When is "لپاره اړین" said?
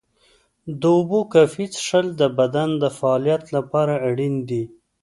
3.55-4.35